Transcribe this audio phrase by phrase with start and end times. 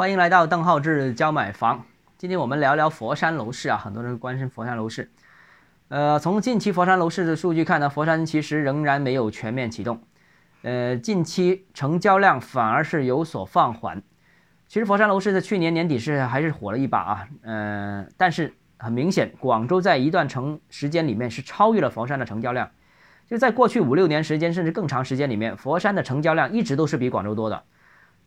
[0.00, 1.84] 欢迎来到邓浩志教买房。
[2.16, 5.10] 今天我们聊聊佛山楼市啊，很多人关心佛山楼市。
[5.88, 10.02] 呃，从近期佛山楼市的数据看呢，佛山其实仍然没有全面启动。
[10.62, 14.02] 呃，近期成交量反而是有所放缓。
[14.68, 22.70] 其实佛山楼市在去年年底是还是火了一把啊，呃，但是很明显，广州在一段成时间里面是超越了佛山的成交量。
[23.28, 27.64] 就在过去五六年时间，甚至更长时间里面，佛山的成交量一直都是比广州多的。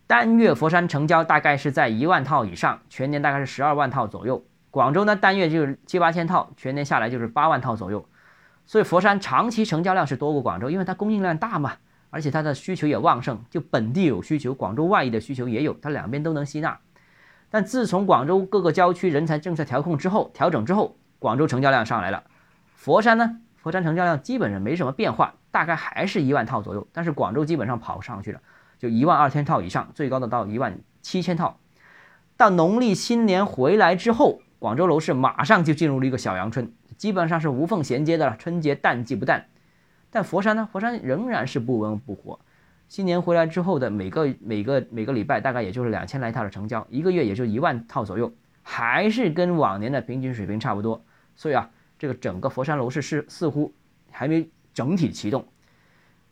[0.05, 4.45] 单月佛山成交大概是在一万套以上，全年大概是十二万套左右。
[4.69, 8.05] 广州呢，单月就是七八千套，全年下来就是八万套左右。
[8.65, 11.73] 所以佛山长期成交量是多过广州，因为它供应量大嘛，
[12.09, 16.79] 而且它的需求也旺盛，就本地有需求，广州外溢的需求也有，它两边都能吸纳。
[17.49, 22.23] 但自从广州各个郊区人才政策调控之后，调整之后，广州成交量上来了。
[22.73, 28.39] 佛山呢，佛山成交量基本上没什么变化，大概还是一万套左右，但是广州基本上跑上去了。
[28.83, 31.57] 就一万二千套以上，最高的到一万七千套。
[32.35, 38.35] 到农历新年回来之后，广州楼市马上就进入了一个小阳春，基本上是无缝衔接的了。
[38.35, 39.45] 春节淡季不淡，
[40.09, 40.67] 但佛山呢？
[40.69, 42.41] 佛山仍然是不温不火。
[42.89, 51.01] 新年回来之后的每个每个每个礼拜，大概也就是两千来套的成交，一个月也就一万套左右，还是跟往年的平均水平差不多。
[51.37, 53.73] 所以啊，这个整个佛山楼市是似乎
[54.11, 55.47] 还没整体启动。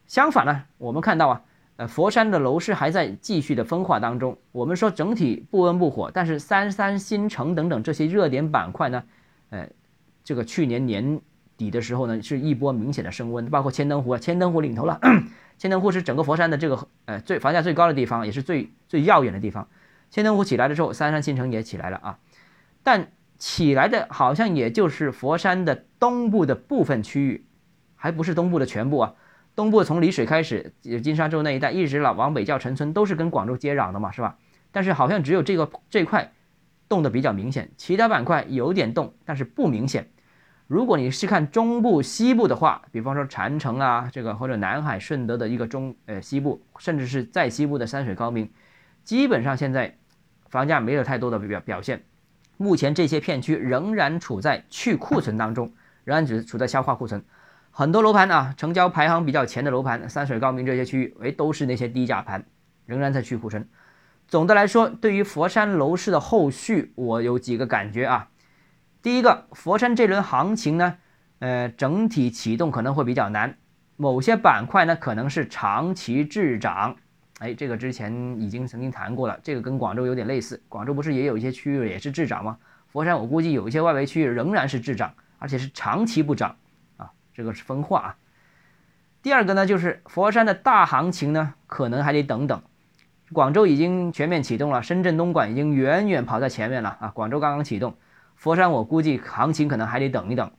[0.05, 1.41] 相反呢，我们看到啊。
[1.81, 4.37] 呃，佛山的楼市还在继续的分化当中。
[4.51, 9.03] 我们说整体不温不火，但是三三新城等等这些热点板块呢，
[9.49, 9.67] 呃，
[10.23, 11.19] 这个去年年
[11.57, 14.99] 底的时候呢，是一波明显的升温，包括千灯湖啊，千灯湖领头了。
[15.57, 19.67] 千灯湖是整个佛山的这个呃最房价最高的地方，也是最最耀眼的地方。
[20.11, 22.19] 千灯湖起来了之后，三山新城也起来了啊，
[22.83, 27.43] 但起来的好像也就是佛山的东部的部分区域，
[27.95, 29.15] 还不是东部的全部啊。
[29.55, 34.37] 东部从丽水开始，金沙洲那一带一直老往北叫陈村，都是跟广州接壤的嘛，是吧？
[34.71, 36.31] 但是好像只有这个这块
[36.87, 40.09] 动的比较明显，其他板块有点动，但是不明显。
[40.67, 48.49] 如果你是看中部、西部的话，比方说禅城啊，这个或者南海、顺德的一个中呃西部，甚至是在西部的山水高明，
[49.03, 49.97] 基本上现在
[50.49, 52.01] 房价没有太多的表表现。
[52.55, 55.73] 目前这些片区仍然处在去库存当中，
[56.05, 57.21] 仍然只是处在消化库存。
[57.73, 62.43] 很多楼盘啊，成交排行比较前的楼盘，三水高明这些区域，哎，都是那些低价盘，
[62.85, 63.67] 仍然在去库存。
[64.27, 68.27] 总的来说，对于佛山楼市的后续，我有几个感觉啊。
[69.01, 70.97] 第一个，佛山这轮行情呢，
[71.39, 73.57] 呃，整体启动可能会比较难，
[73.95, 76.97] 某些板块呢可能是长期滞涨。
[77.39, 82.57] 哎，这个之前已经曾经谈过了，这个跟广州有点类似，广州不是也有一些区域也是滞涨吗？
[82.89, 86.53] 佛山我估计有一些外围区域仍然是滞涨，而且是长期不涨。
[87.33, 88.17] 这个是分化啊。
[89.23, 92.59] 第二个呢，就是佛山的大行情呢，可能还得等等。
[93.31, 97.09] 广州已经全面启动了，深圳、东莞已经远远跑在前面了啊。
[97.09, 97.95] 广州刚刚启动，
[98.35, 100.51] 佛山我估计行情可能还得等一等，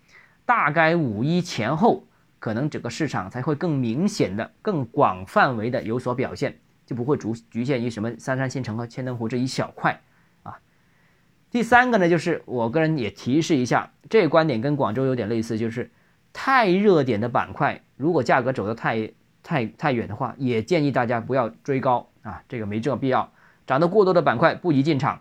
[0.46, 2.06] 大概五一前后，
[2.38, 10.00] 可能整个市场才会更明显的、更广范围的有所表现，就不会局局限于什么三山新城和千灯湖这一小块
[10.44, 10.60] 啊。
[11.50, 15.90] 第三个呢，就是我个人也提示一下，这个观点跟广州有点类似，就是。
[16.32, 19.10] 太热点的板块，如果价格走得太
[19.42, 23.30] 太太远的话，也建议大家不要追高啊，这个没这个必要。
[23.66, 25.20] 涨得过多的板块不宜进场，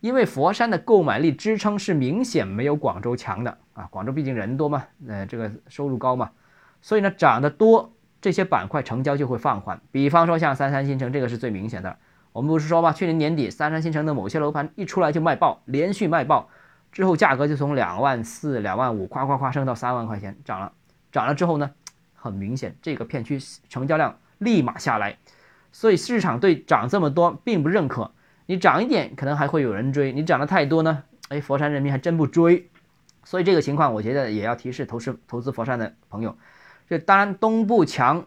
[0.00, 3.86] 因为佛山的购买力支撑是明显没有广州强的啊。
[3.90, 6.30] 广州毕竟人多嘛，呃，这个收入高嘛，
[6.80, 9.80] 所以呢，涨得多这些板块成交就会放缓。
[9.92, 11.96] 比方说像三山新城，这个是最明显的。
[12.32, 16.48] 我们不是说嘛，去年年底三山新城的某些楼盘一出来就卖爆，连续卖爆。
[16.96, 20.72] 之后价格就从两万四、两万五，夸夸夸升到三万块钱，涨了，
[21.12, 21.70] 涨了之后呢，
[22.14, 25.18] 很明显这个片区成交量立马下来，
[25.70, 28.10] 所以市场对涨这么多并不认可。
[28.46, 32.70] 你涨一点可能还会有人追，你涨得太多呢，哎，佛山人民还真不追。
[33.24, 36.34] 所以这个情况我觉得也要提示投资投资佛山的朋友，
[36.88, 38.24] 这当然东部强、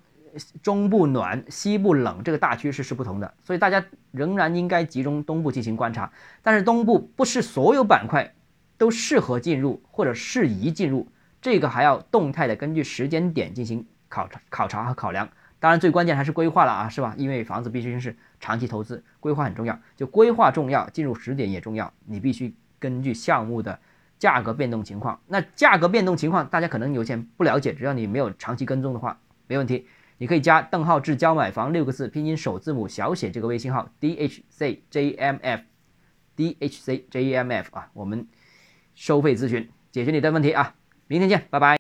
[0.62, 6.12] 中部暖、西部冷这个大趋势是不同的，所以大家仍然应该集中东部进行观察。
[6.44, 8.32] 但是东部不是所有板块。
[8.80, 11.08] 都适合进入或者适宜进入，
[11.42, 15.30] 这个还要动态的根据时间点进行考察、考察和考量。
[15.60, 17.14] 当然，最关键还是规划了啊，是吧？
[17.18, 19.78] 因为房子必须是长期投资，规划很重要。
[19.98, 21.94] 就规划重要，进入时点也重要。
[22.06, 23.78] 你必须根据项目的
[24.18, 25.20] 价格变动情况。
[25.28, 29.86] 那价格变动情况，大家可能有些不了解，只要你没有长期跟踪的话，没问题。
[30.18, 35.64] 你可以加邓浩志教买房六个字拼音首字母小写这个微信号 d h c j m f
[36.38, 38.26] d h c j m f 啊，我们。
[39.00, 40.76] 收费咨询，解决你的问题啊！
[41.08, 41.78] 明天见，拜拜。